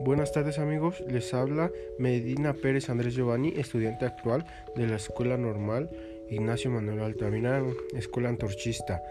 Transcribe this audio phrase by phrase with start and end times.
[0.00, 4.44] Buenas tardes amigos, les habla Medina Pérez Andrés Giovanni, estudiante actual
[4.76, 5.90] de la Escuela Normal
[6.30, 9.02] Ignacio Manuel Altamirano, Escuela Antorchista,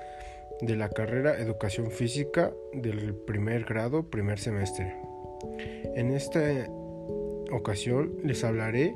[0.61, 4.95] de la carrera Educación Física del primer grado, primer semestre.
[5.95, 6.39] En esta
[7.51, 8.95] ocasión les hablaré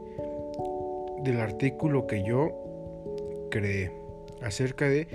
[1.23, 3.91] del artículo que yo creé
[4.41, 5.07] acerca de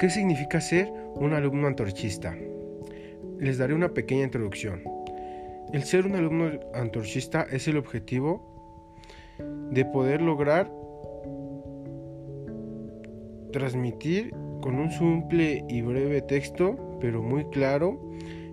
[0.00, 2.36] qué significa ser un alumno antorchista.
[3.38, 4.91] Les daré una pequeña introducción.
[5.72, 8.86] El ser un alumno antorchista es el objetivo
[9.70, 10.70] de poder lograr
[13.52, 17.98] transmitir con un simple y breve texto, pero muy claro,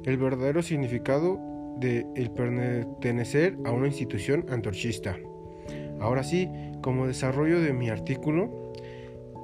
[0.05, 1.37] el verdadero significado
[1.77, 5.17] de el pertenecer a una institución antorchista.
[5.99, 6.49] Ahora sí,
[6.81, 8.71] como desarrollo de mi artículo,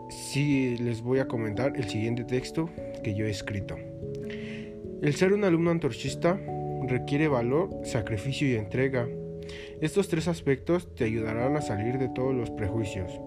[0.09, 2.69] sí les voy a comentar el siguiente texto
[3.03, 3.75] que yo he escrito.
[5.01, 6.39] El ser un alumno antorchista
[6.87, 9.07] requiere valor, sacrificio y entrega.
[9.81, 13.19] Estos tres aspectos te ayudarán a salir de todos los prejuicios,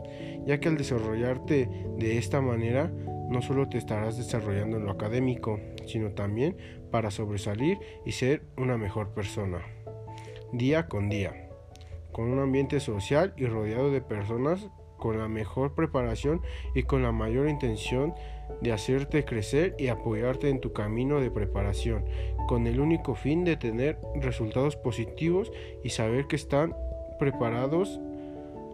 [0.46, 2.92] ya que al desarrollarte de esta manera
[3.28, 6.56] no solo te estarás desarrollando en lo académico, sino también
[6.90, 9.62] para sobresalir y ser una mejor persona,
[10.52, 11.48] día con día,
[12.12, 14.68] con un ambiente social y rodeado de personas
[14.98, 16.42] con la mejor preparación
[16.74, 18.14] y con la mayor intención
[18.60, 22.04] de hacerte crecer y apoyarte en tu camino de preparación,
[22.46, 26.74] con el único fin de tener resultados positivos y saber que están
[27.18, 28.00] preparados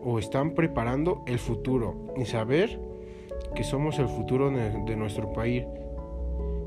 [0.02, 2.78] o están preparando el futuro y saber
[3.54, 5.64] que somos el futuro de, nuestro país.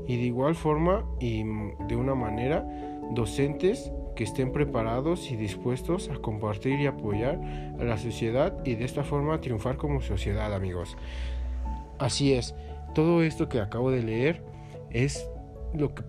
[0.06, 1.44] Y de igual forma y
[1.86, 2.66] de una manera,
[3.12, 7.40] docentes que estén preparados y dispuestos a compartir y apoyar
[7.78, 10.96] a la sociedad y de esta forma triunfar como sociedad, amigos.
[12.00, 12.56] Así es,
[12.96, 14.42] todo esto que acabo de leer
[14.90, 15.30] es
[15.72, 16.02] lo que,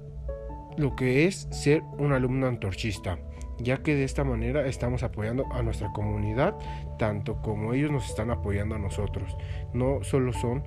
[0.75, 3.19] lo que es ser un alumno antorchista,
[3.59, 6.57] ya que de esta manera estamos apoyando a nuestra comunidad
[6.97, 9.37] tanto como ellos nos están apoyando a nosotros.
[9.71, 10.63] No solo son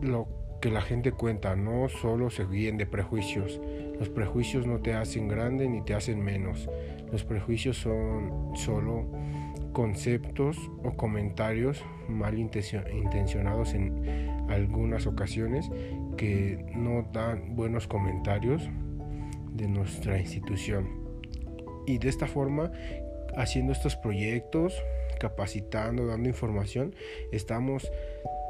[0.00, 0.28] lo
[0.60, 3.60] que la gente cuenta, no solo se guíen de prejuicios.
[3.98, 6.68] Los prejuicios no te hacen grande ni te hacen menos.
[7.12, 9.06] Los prejuicios son solo
[9.72, 15.70] conceptos o comentarios mal intencionados en algunas ocasiones
[16.16, 18.68] que no dan buenos comentarios
[19.52, 20.88] de nuestra institución.
[21.86, 22.70] Y de esta forma,
[23.36, 24.74] haciendo estos proyectos,
[25.20, 26.94] capacitando, dando información,
[27.32, 27.90] estamos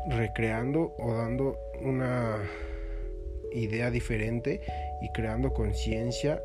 [0.09, 2.39] recreando o dando una
[3.53, 4.61] idea diferente
[5.01, 6.43] y creando conciencia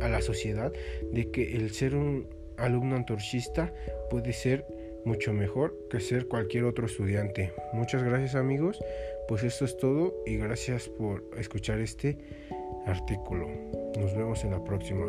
[0.00, 0.72] a la sociedad
[1.12, 3.72] de que el ser un alumno antorchista
[4.10, 4.66] puede ser
[5.04, 7.52] mucho mejor que ser cualquier otro estudiante.
[7.72, 8.78] Muchas gracias amigos,
[9.28, 12.18] pues esto es todo y gracias por escuchar este
[12.86, 13.48] artículo.
[13.98, 15.06] Nos vemos en la próxima.